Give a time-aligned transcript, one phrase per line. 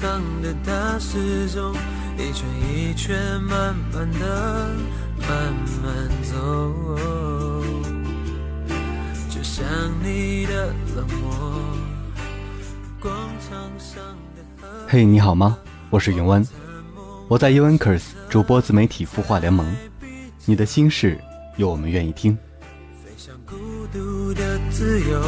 [0.00, 1.74] 上的大时钟
[2.16, 4.70] 一圈一圈慢慢的
[5.18, 5.52] 慢
[5.82, 6.36] 慢走，
[9.28, 9.66] 就像
[10.00, 11.34] 你的冷漠。
[13.00, 14.00] 广场上
[14.36, 15.58] 的河嘿你好吗？
[15.90, 16.46] 我是云湾，
[17.26, 19.66] 我在 u n c e r s 主播自媒体孵化联盟，
[20.44, 21.18] 你的心事
[21.56, 22.38] 有我们愿意听。
[23.02, 23.56] 飞向孤
[23.92, 25.20] 独的自由，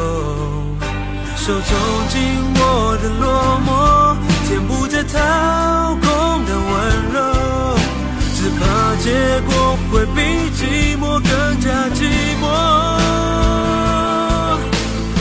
[1.34, 2.20] 手中紧
[2.54, 4.16] 握的落寞，
[4.50, 7.78] 填补着掏空的温柔，
[8.34, 12.10] 只怕结果会比寂寞更加寂
[12.42, 12.42] 寞。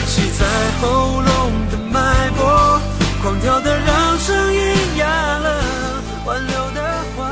[0.04, 0.44] 系在
[0.80, 2.80] 喉咙的脉搏，
[3.22, 5.06] 狂跳的让声音哑
[5.38, 5.62] 了，
[6.26, 6.82] 挽留的
[7.16, 7.30] 话。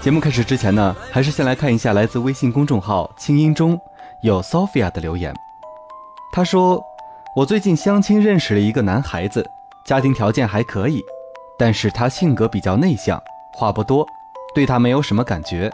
[0.00, 3.76] 节目开始之前呢，还是先来看一下来自微信公众号“清音中”
[4.22, 5.34] 有 Sophia 的留言。
[6.32, 6.80] 她说
[7.34, 9.44] ：“我最近相亲认识了一个男孩子，
[9.84, 11.04] 家庭条件还可以，
[11.58, 14.06] 但是他性格比较内向，话不多，
[14.54, 15.70] 对他没有什么感觉，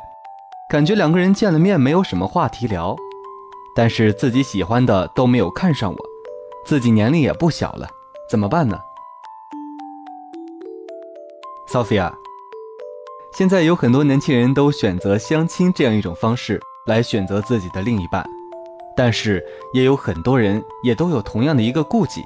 [0.69, 2.97] 感觉两个人见了面没有什么话题聊。
[3.77, 5.99] 但是自己喜欢的都没有看上我，
[6.67, 7.89] 自己年龄也不小了，
[8.29, 8.81] 怎么办呢
[11.69, 12.13] ？”Sophia。
[13.33, 18.27] 现在有很多年轻人都选择相亲这样一种方式来选择自己的另一半，
[18.97, 19.41] 但是
[19.73, 22.25] 也有很多人也都有同样的一个顾忌，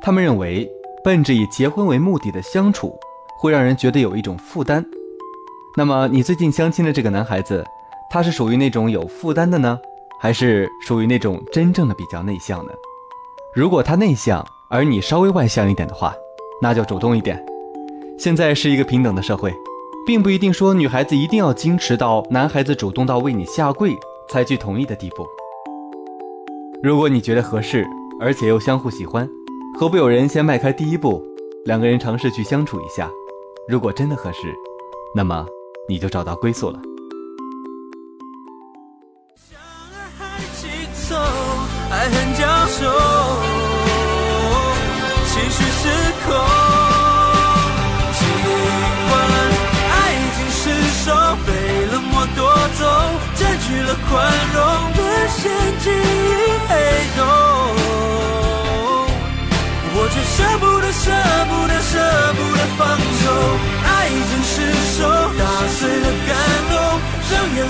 [0.00, 0.66] 他们认为
[1.06, 2.98] 奔着以结婚为目的的相处
[3.38, 4.84] 会让人觉得有一种负担。
[5.76, 7.64] 那么你最近相亲的这个男孩子，
[8.10, 9.78] 他是属于那种有负担的呢，
[10.18, 12.72] 还是属于那种真正的比较内向呢？
[13.54, 16.12] 如果他内向，而你稍微外向一点的话，
[16.60, 17.40] 那就主动一点。
[18.18, 19.54] 现在是一个平等的社会。
[20.04, 23.96] 并不一定说女孩子一定要矜持到男孩子主动到为你下跪
[24.28, 25.26] 才去同意的地步。
[26.80, 27.84] 如果你觉得合适，
[28.20, 29.28] 而且又相互喜欢，
[29.78, 31.22] 何不有人先迈开第一步，
[31.66, 33.10] 两个人尝试去相处一下？
[33.68, 34.54] 如果真的合适，
[35.14, 35.44] 那么
[35.86, 36.80] 你就找到归宿了。
[39.36, 39.60] 相
[39.92, 41.14] 爱还轻松，
[41.90, 42.90] 爱恨交手，
[45.26, 45.90] 情绪失
[46.24, 46.32] 控。
[48.16, 48.26] 尽
[49.10, 49.12] 管
[49.92, 50.72] 爱已经失
[51.04, 51.12] 手，
[51.46, 51.52] 被
[51.92, 52.48] 冷漠夺
[52.78, 52.80] 走，
[53.34, 54.64] 占据了宽容，
[54.96, 55.90] 沦陷记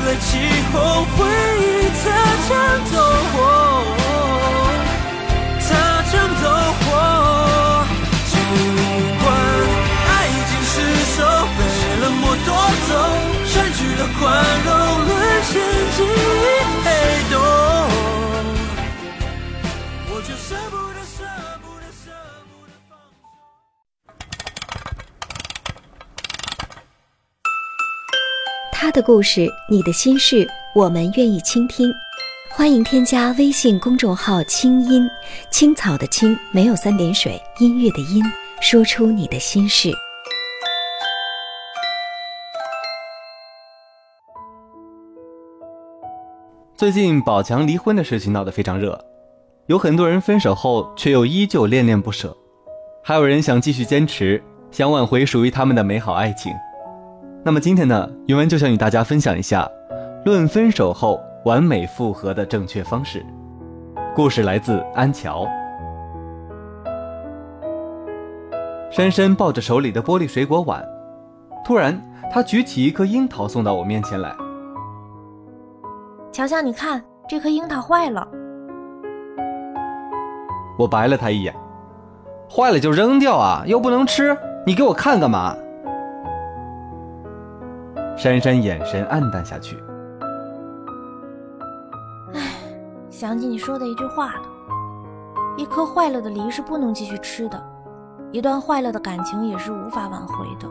[0.07, 0.39] 让眼泪起
[0.73, 0.75] 哄，
[1.17, 1.19] 回
[1.59, 2.05] 忆擦
[2.47, 2.49] 枪
[2.93, 2.95] 走
[3.33, 3.35] 火，
[5.59, 5.67] 擦
[6.11, 6.45] 枪走
[6.81, 6.85] 火。
[8.31, 8.35] 尽
[9.19, 9.25] 管
[10.07, 10.75] 爱已经失
[11.17, 11.19] 守，
[11.59, 11.61] 被
[12.01, 12.49] 冷漠夺
[12.87, 12.91] 走，
[13.53, 14.23] 占据了宽
[14.65, 14.71] 容，
[15.07, 15.11] 沦
[15.43, 15.51] 陷
[15.97, 15.99] 进
[28.79, 31.91] 他的故事，你的心事，我们愿意倾听。
[32.51, 35.09] 欢迎添加微信公众号“清音
[35.51, 38.23] 青草”的青，没有三点水，音乐的音，
[38.61, 39.91] 说出你的心事。
[46.77, 49.03] 最近宝强离婚的事情闹得非常热，
[49.69, 52.37] 有很多人分手后却又依旧恋恋不舍，
[53.03, 56.53] 还有人想继续坚持，想挽回属于他们的美好爱情。
[57.47, 59.71] 那么今天呢，云文就想与大家分享一下，
[60.25, 63.25] 论分手后完美复合的正确方式。
[64.17, 65.47] 故事来自安乔。
[68.91, 70.85] 珊珊抱着手里的玻璃水果碗，
[71.65, 71.97] 突然
[72.33, 74.35] 她举起一颗樱桃送到我面前来。
[76.33, 78.27] 乔乔，你看这颗樱桃坏了。
[80.77, 81.55] 我白了他一眼，
[82.51, 85.57] 坏了就扔掉啊，又不能吃，你给我看干嘛？
[88.17, 89.77] 珊珊眼神黯淡下去。
[92.33, 92.41] 唉
[93.11, 94.43] 想起你说的一句话了：
[95.57, 97.63] 一颗坏了的梨是不能继续吃的，
[98.33, 100.69] 一段坏了的感情也是无法挽回的。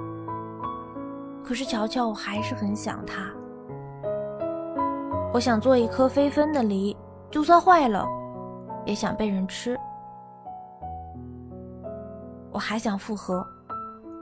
[1.43, 3.21] 可是乔乔，我还是很想他。
[5.31, 6.97] 我想做一颗飞分的梨，
[7.29, 8.05] 就算坏了，
[8.85, 9.77] 也想被人吃。
[12.51, 13.45] 我还想复合，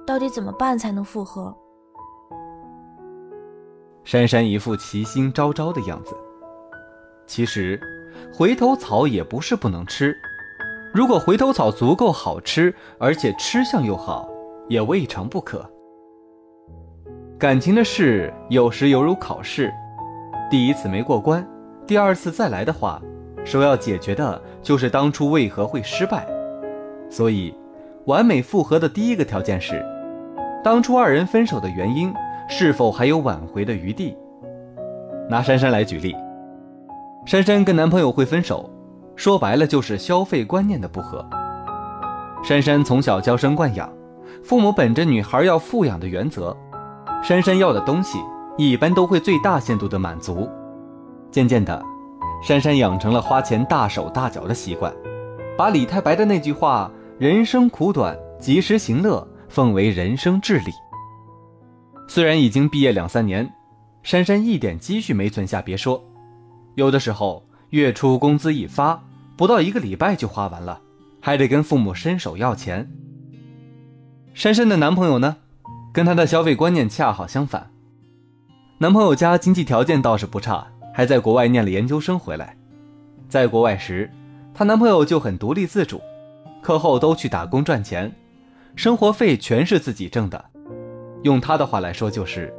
[0.06, 1.56] 到底怎么办才能复合？
[4.04, 6.16] 珊珊一副奇心昭昭的样子。
[7.26, 7.80] 其实，
[8.34, 10.16] 回头草也不是不能吃，
[10.94, 14.30] 如果回头草足够好吃，而且吃相又好，
[14.68, 15.68] 也未尝不可。
[17.40, 19.72] 感情的事有时犹如考试，
[20.50, 21.46] 第一次没过关，
[21.88, 23.02] 第二次再来的话，
[23.44, 26.28] 首要解决的就是当初为何会失败。
[27.10, 27.54] 所以，
[28.06, 29.84] 完美复合的第一个条件是，
[30.64, 32.14] 当初二人分手的原因
[32.50, 34.16] 是否还有挽回的余地。
[35.30, 36.16] 拿珊珊来举例，
[37.26, 38.70] 珊珊跟男朋友会分手，
[39.16, 41.26] 说白了就是消费观念的不合。
[42.44, 43.90] 珊珊从小娇生惯养，
[44.44, 46.56] 父母本着女孩要富养的原则。
[47.24, 48.20] 珊珊要的东西
[48.58, 50.50] 一般都会最大限度的满足，
[51.32, 51.82] 渐渐的，
[52.46, 54.94] 珊珊养成了花钱大手大脚的习惯，
[55.58, 60.72] 把李太白的那句话“人生苦短，及时行乐”奉为人生至理。
[62.08, 63.50] 虽然已经毕业两三年，
[64.04, 66.04] 珊珊一点积蓄没存下，别说，
[66.76, 69.02] 有的时候月初工资一发，
[69.36, 70.80] 不到一个礼拜就花完了，
[71.20, 72.88] 还得跟父母伸手要钱。
[74.34, 75.38] 珊珊的男朋友呢？
[75.94, 77.70] 跟她的消费观念恰好相反，
[78.80, 82.58] 男朋友家经济条件倒是不差，还在国外念了研究生回来。
[83.30, 84.12] 在国外时，
[84.54, 86.02] 她男朋友就很独立自主，
[86.62, 88.12] 课后都去打工赚钱，
[88.76, 90.44] 生活费全是自己挣的。
[91.24, 92.54] 用他的话来说，就是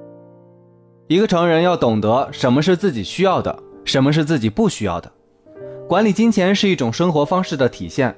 [1.06, 5.10] 一个成人要懂得什么是自己需要的，什么是自己不需要的。
[5.88, 8.14] 管理金钱是一种生活方式的体现，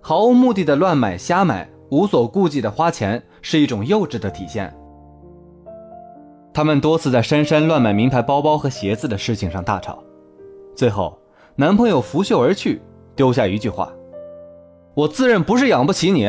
[0.00, 1.68] 毫无目的的乱买瞎买。
[1.90, 4.74] 无所顾忌的花钱是一种幼稚的体现。
[6.54, 10.02] 他们多次在珊珊乱买名牌包包和鞋子的事情上大吵，
[10.74, 11.18] 最后
[11.54, 12.80] 男朋友拂袖而去，
[13.14, 13.92] 丢下一句话
[14.96, 16.26] ：“我自认不是养不起你，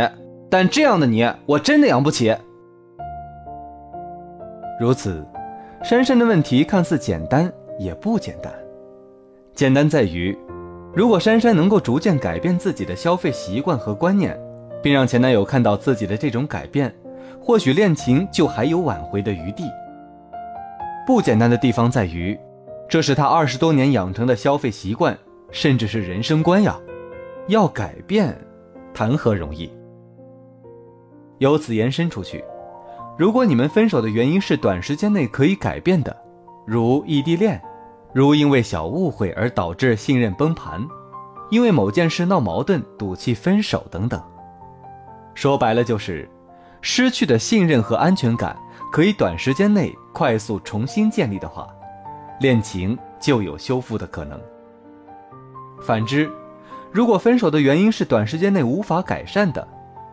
[0.49, 2.35] 但这样的你我真的养不起。”
[4.83, 5.25] 如此，
[5.81, 7.49] 珊珊的问题看似简单，
[7.79, 8.53] 也不简单。
[9.53, 10.37] 简单在于，
[10.93, 14.37] 如果珊珊能够逐渐改变自己的消费习惯和观念。
[14.81, 16.93] 并让前男友看到自己的这种改变，
[17.41, 19.63] 或许恋情就还有挽回的余地。
[21.07, 22.37] 不简单的地方在于，
[22.89, 25.17] 这是他二十多年养成的消费习惯，
[25.51, 26.77] 甚至是人生观呀。
[27.47, 28.37] 要改变，
[28.93, 29.71] 谈何容易？
[31.37, 32.43] 由此延伸出去，
[33.15, 36.15] 如果你们分手的原因是短时间内可以改变的，
[36.65, 37.61] 如异地恋，
[38.11, 40.83] 如因为小误会而导致信任崩盘，
[41.51, 44.19] 因为某件事闹矛盾赌气分手等等。
[45.35, 46.27] 说白了就是，
[46.81, 48.57] 失去的信任和安全感
[48.91, 51.67] 可以短时间内快速重新建立的话，
[52.39, 54.39] 恋情就有修复的可能。
[55.83, 56.31] 反之，
[56.91, 59.67] 如果分手的原因是短时间内无法改善的，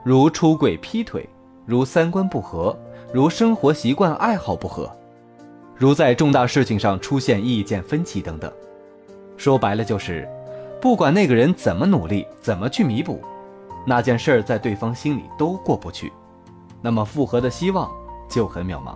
[0.05, 1.27] 如出轨、劈腿，
[1.65, 2.77] 如三观不合，
[3.13, 4.89] 如生活习惯、爱好不合，
[5.75, 8.53] 如在重大事情上出现意见分歧等等，
[9.37, 10.29] 说白了就是，
[10.81, 13.21] 不管那个人怎么努力，怎么去弥补。
[13.85, 16.13] 那件事儿在对方心里都过不去，
[16.81, 17.91] 那么复合的希望
[18.29, 18.95] 就很渺茫。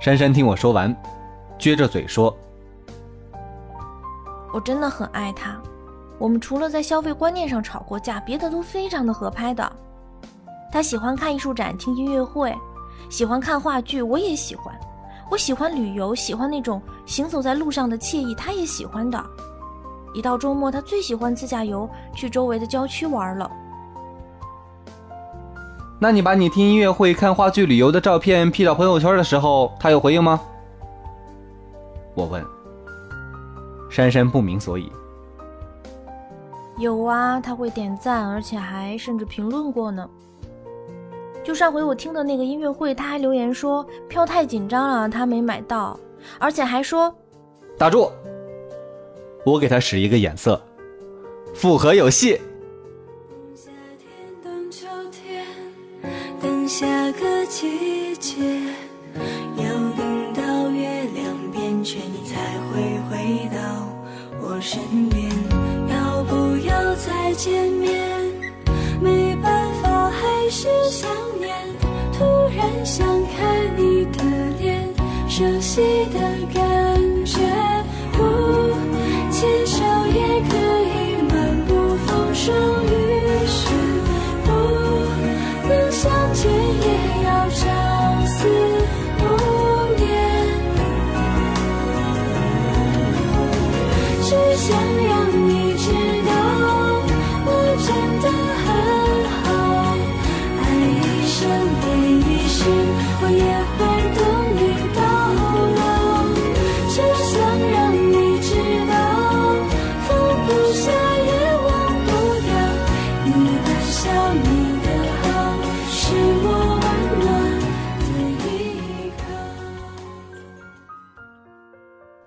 [0.00, 0.96] 珊珊听我说完，
[1.58, 2.34] 撅着嘴说
[4.54, 5.60] ：“我真的很爱他，
[6.18, 9.70] 我们除了在消费观念上吵过架，别的都非常的合拍的。
[10.76, 12.54] 他喜欢看艺术展、听音乐会，
[13.08, 14.78] 喜欢看话剧，我也喜欢。
[15.30, 19.18] 我喜欢旅游，喜欢那种行走在路上的惬意，他也喜欢的。”
[20.12, 23.50] 一到周末，他最喜欢自驾游去周围的郊区玩了。
[25.98, 30.38] 那你把你听音乐会、看话剧、旅游的照片 P 到朋友圈的时候，他有回应吗？
[32.14, 32.44] 我问。
[33.90, 34.92] 珊珊不明所以。
[36.76, 40.06] 有啊，他会点赞，而且还甚至评论过呢。
[41.46, 45.96] 就上回我听的那个音乐会，他还留言说票太紧张了，他没买到，
[46.40, 47.14] 而且还说
[47.78, 48.10] 打住。
[49.44, 50.60] 我给他使一个眼色，
[51.54, 52.32] 复合有戏。
[53.54, 54.10] 夏天
[54.42, 55.46] 等秋天，
[56.42, 58.42] 等下个季节，
[59.56, 59.64] 要
[59.96, 63.60] 等到月亮变缺，你才会回到
[64.42, 65.30] 我身边。
[65.88, 68.15] 要不要再见面？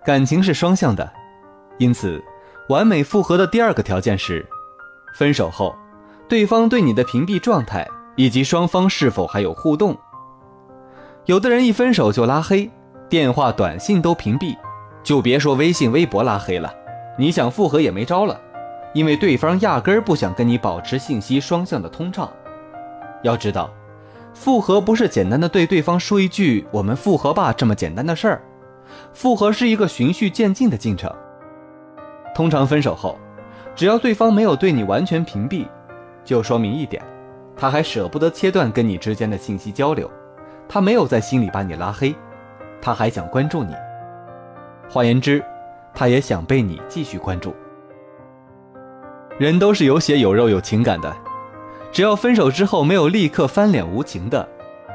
[0.10, 1.08] 感情是双向的，
[1.78, 2.20] 因此，
[2.68, 4.44] 完美复合的第二个条件是，
[5.14, 5.76] 分手后，
[6.28, 9.96] 对方对你的屏蔽状态以及双方是否还有互动。
[11.26, 12.72] 有的人一分手就拉黑，
[13.08, 14.58] 电话、短信都屏蔽，
[15.04, 16.74] 就别说微信、微博拉黑了，
[17.16, 18.42] 你想复合也没招了，
[18.96, 22.28] 因为对方压根儿不想跟你保持信息双向的通畅。
[23.22, 23.70] 要知道。
[24.34, 28.42] 复合不是简单的对对方说一句“我们复合吧”这么简单的事儿，
[29.14, 31.14] 复合是一个循序渐进的进程。
[32.36, 33.18] 通常分手后，
[33.76, 35.68] 只要对方没有对你完全屏蔽，
[36.24, 37.04] 就说明一点，
[37.56, 40.10] 他还舍不得切断跟你之间的信息交流，
[40.68, 42.16] 他没有在心里把你拉黑，
[42.82, 43.74] 他还想关注你。
[44.90, 45.44] 换言之，
[45.94, 47.54] 他也想被你继续关注。
[49.38, 51.16] 人都是有血有肉有情感的。
[51.92, 54.48] 只要分手之后没有立刻翻脸无情的，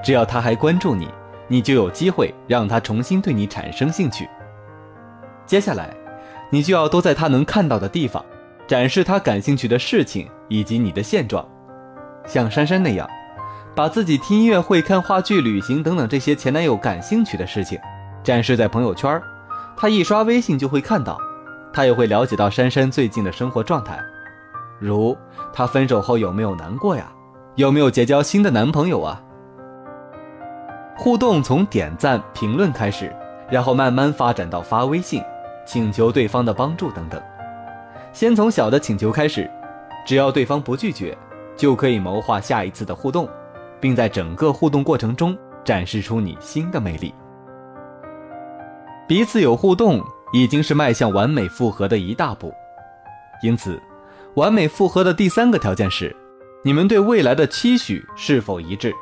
[0.02, 1.08] 只要他还关注你，
[1.48, 4.28] 你就有机会让他重新对你产生兴趣。
[5.46, 5.94] 接下来，
[6.50, 8.24] 你就要多在他能看到的地方，
[8.66, 11.46] 展示他感兴趣的事情以及你的现状，
[12.26, 13.08] 像珊珊那样，
[13.74, 17.78] 把自己听音乐会、看话剧、旅行等等这些前男友感兴趣的事情，
[18.22, 19.20] 展示在朋友圈，
[19.76, 21.18] 他一刷微信就会看到，
[21.72, 23.98] 他也会了解到珊珊最近的生活状态。
[24.80, 25.16] 如
[25.52, 27.10] 她分手后有没有难过呀？
[27.54, 29.22] 有没有结交新的男朋友啊？
[30.96, 33.14] 互动从点赞、评论开始，
[33.50, 35.22] 然后慢慢发展到发微信，
[35.66, 37.20] 请求对方的帮助等等。
[38.12, 39.50] 先从小的请求开始，
[40.06, 41.16] 只要对方不拒绝，
[41.56, 43.28] 就可以谋划下一次的互动，
[43.80, 47.12] 并在整个互动过程中展示出你新的魅力。
[49.08, 50.00] 彼此有互动，
[50.32, 52.54] 已经是迈向完美复合的一大步，
[53.42, 53.80] 因此。
[54.36, 56.14] 完美复合的第三个条件是，
[56.64, 58.92] 你们对未来的期许是否一致。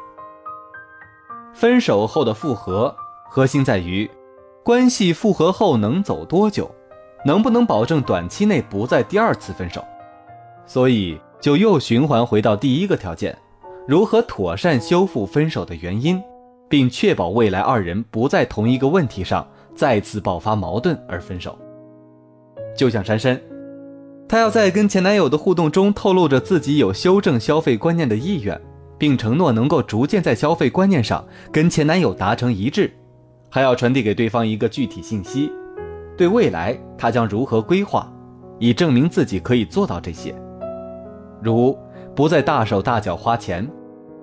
[1.53, 2.95] 分手后的复合，
[3.29, 4.11] 核心在于
[4.65, 6.71] 关系复合后能走多久，
[7.25, 9.85] 能不能保证短期内不再第二次分手。
[10.67, 13.37] 所以，就又循环回到第一个条件：
[13.87, 16.23] 如何妥善修复分手的原因，
[16.69, 21.59] 并确保未来二人不在同一个问题上再次爆发矛盾而分手。
[22.77, 23.39] 就像珊珊。
[24.29, 28.59] 她要在跟前男友的互动中透露着自己有修正消费观念的意愿，
[29.03, 32.89] 并承诺能够逐渐在消费观念上跟前男友达成一致，
[33.51, 35.51] 还要传递给对方一个具体信息：
[36.17, 38.09] 对未来她将如何规划，
[38.61, 40.33] 以证明自己可以做到这些。
[41.43, 41.77] 如
[42.15, 43.69] 不再大手大脚花钱，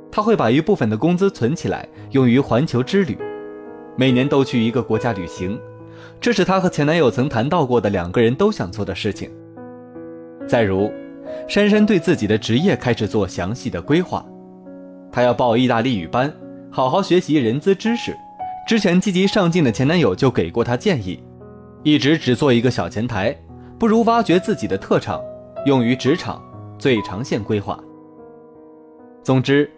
[0.10, 3.18] 她会把一部分的工资存起来用于环球之旅，
[3.98, 5.60] 每年都去一个国家旅行，
[6.22, 9.30] 这是她和前男友曾谈到过的两个人都想做的事情。
[10.48, 10.90] 再如，
[11.50, 14.26] 珊珊对自己的职业开始做详细的规划，
[15.12, 16.34] 她要报意大利语班，
[16.72, 18.16] 好好学习人资知识。
[18.68, 21.24] 之前积极上进的前男友就给过她建议，
[21.84, 23.36] 一直只做一个小前台，
[23.80, 25.20] 不如挖掘自己的特长，
[25.66, 26.42] 用于职场
[26.78, 27.80] 最长线规划。
[29.24, 29.70] 总之，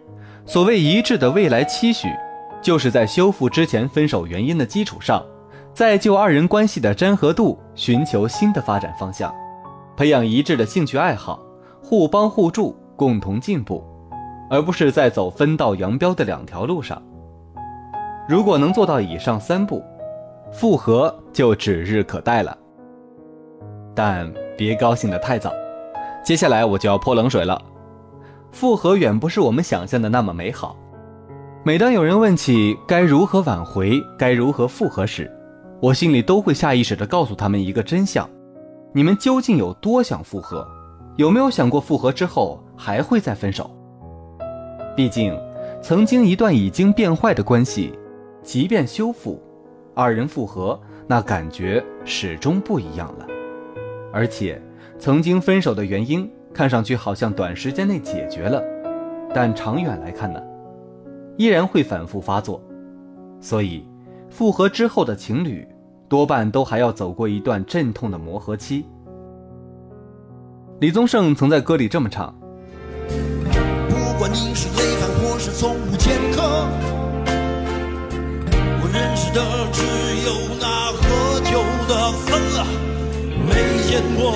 [0.44, 2.08] 所谓一致的未来期许，
[2.60, 5.24] 就是在修复之前分手原因的基础上，
[5.72, 9.34] 再就二人关系的粘合度寻求新的发展方向。
[9.96, 11.42] 培养一致的兴趣爱好，
[11.82, 13.84] 互帮互助，共同进步，
[14.52, 17.02] 而不是在走分道扬镳的两条路上。
[18.28, 19.82] 如果能做到以上三步，
[20.52, 22.54] 复合就指日可待了。
[23.94, 25.50] 但别高兴得太早，
[26.22, 27.58] 接下来我就要泼冷水了。
[28.50, 30.76] 复合远不是我们想象的那么美好。
[31.64, 35.34] 每当有人问起该如何挽回、该如何复合时，
[35.80, 38.28] 我心里都会下意识地告诉他们一个真相。
[38.92, 40.68] 你们究竟有多想复合？
[41.16, 43.70] 有没有想过复合之后还会再分手？
[44.96, 45.38] 毕竟，
[45.80, 47.92] 曾经一段已经变坏的关系，
[48.42, 49.40] 即便修复，
[49.94, 53.26] 二人复合，那感觉始终不一样了。
[54.12, 54.60] 而且，
[54.98, 58.62] 曾经分手的原因看上去好像短时间内解决了，
[59.34, 60.42] 但长远来看呢，
[61.36, 62.62] 依然会反复发作。
[63.40, 63.86] 所以，
[64.28, 65.66] 复合之后的情侣。
[66.08, 68.84] 多半都还要走过一段阵痛的磨合期。
[70.78, 72.38] 李宗盛曾在歌里这么唱：
[74.34, 76.42] 你是累犯或是从无前科，
[78.80, 79.82] 我认识的只
[80.24, 82.66] 有那喝酒的疯了，
[83.46, 83.52] 没
[83.86, 84.32] 见过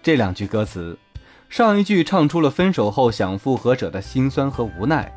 [0.00, 0.98] 这两句歌词，
[1.50, 5.12] 上一句唱出了分手后想复合者的心酸和无奈，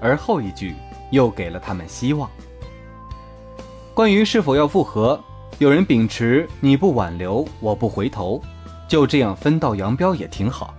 [0.00, 0.76] 而后一句
[1.10, 2.30] 又给了他们希望。
[3.92, 5.20] 关于是否要复合，
[5.58, 8.40] 有人秉持“你不挽留，我不回头”，
[8.86, 10.72] 就这样分道扬镳也挺好；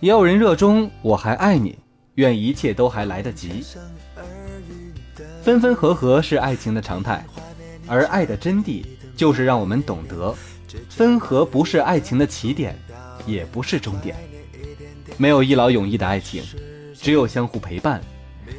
[0.00, 1.78] 也有人热衷“我还爱你，
[2.16, 3.64] 愿一切都还来得及”。
[5.42, 7.24] 分分合合是爱情的常态，
[7.86, 8.84] 而爱的真谛
[9.16, 10.34] 就是让我们懂得，
[10.88, 12.76] 分合不是爱情的起点，
[13.26, 14.16] 也不是终点。
[15.16, 16.42] 没有一劳永逸的爱情，
[16.94, 18.00] 只有相互陪伴，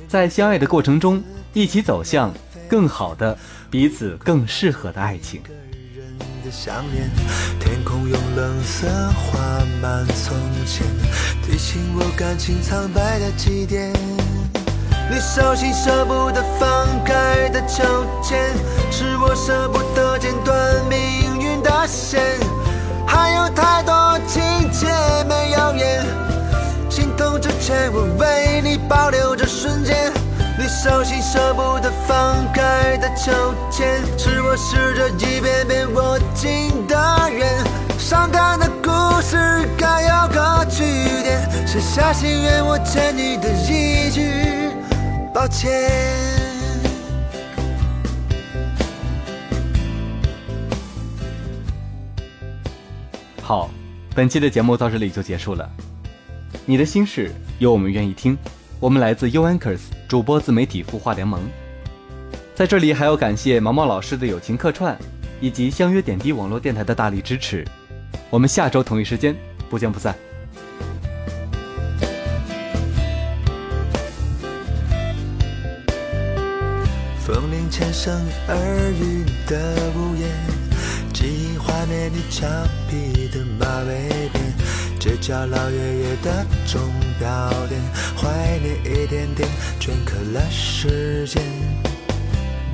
[0.08, 2.34] 在相爱的过程中一起走向
[2.68, 3.38] 更好的、
[3.70, 5.42] 彼此更适合的爱情。
[7.60, 9.40] 天空用冷色画
[9.82, 10.86] 满从前，
[11.42, 13.94] 提醒我感情苍白的起点。
[15.10, 17.84] 你手心舍不得放开的秋
[18.22, 18.54] 千，
[18.92, 22.22] 是我舍不得剪断命运的线。
[23.08, 24.88] 还有太多情节
[25.30, 26.06] 没有演，
[26.90, 30.12] 心痛之前我为你保留着瞬间。
[30.60, 33.32] 你手心舍不得放开的秋
[33.72, 35.81] 千，是我试着一遍遍
[36.42, 37.64] 握紧的人。
[38.00, 38.90] 伤感的故
[39.22, 39.38] 事
[39.78, 40.84] 该有个句
[41.22, 44.72] 点，写下心愿我欠你的一句。
[45.32, 45.72] 抱歉。
[53.44, 53.70] 好，
[54.16, 55.70] 本期的节目到这里就结束了。
[56.66, 58.36] 你的心事有我们愿意听。
[58.80, 61.40] 我们来自 U Anchors 主播自媒体孵化联盟，
[62.56, 64.98] 在这里还要感谢毛毛老师的友情客串，
[65.42, 67.66] 以及相约点滴网络电台的大力支持。
[68.30, 69.36] 我们下周同一时间
[69.70, 70.16] 不见不散。
[77.26, 78.14] 风铃前生
[78.48, 80.30] 耳语的屋檐，
[81.14, 82.46] 记忆画面你俏
[82.90, 86.82] 皮的马尾辫，街角老爷爷的钟
[87.20, 87.82] 表店，
[88.18, 89.48] 怀念一点点
[89.80, 91.42] 镌刻了时间。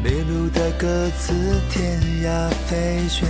[0.04, 1.34] 迷路的鸽子
[1.70, 3.28] 天涯飞旋，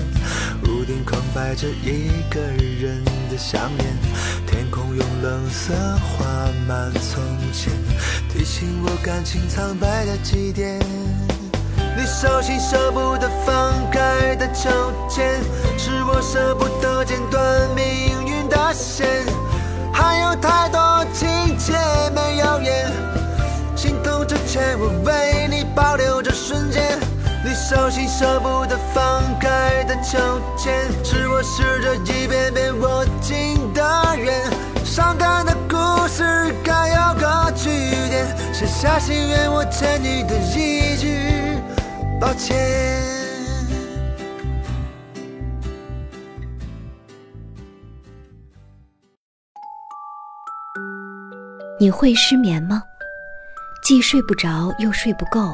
[0.64, 3.98] 屋顶空白着一个人的想念，
[4.46, 6.26] 天空用冷色画
[6.68, 7.72] 满从前，
[8.30, 10.80] 提醒我感情苍白的起点。
[11.96, 14.70] 你手心舍不得放开的秋
[15.10, 15.42] 千，
[15.78, 17.42] 是我舍不得剪断
[17.76, 17.84] 命
[18.28, 19.08] 运的线。
[19.94, 21.74] 还有太多情节
[22.14, 22.92] 没有演，
[23.76, 25.37] 心痛之前我为你保留着瞬间。
[25.37, 25.37] 你
[27.58, 30.18] 手心舍不得放开的秋
[30.56, 34.50] 千，是我试着一遍遍握紧的人。
[34.86, 36.24] 伤感的故事
[36.64, 37.70] 该有个句
[38.10, 41.60] 点，写下心愿我欠你的一句
[42.22, 42.56] 抱歉。
[51.80, 52.82] 你会失眠吗？
[53.84, 55.54] 既睡不着又睡不够，